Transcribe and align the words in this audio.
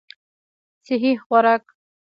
سهي 0.87 1.11
خوراک 1.23 1.65